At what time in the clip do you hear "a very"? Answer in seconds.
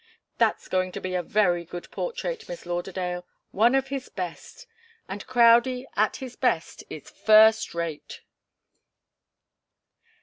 1.13-1.63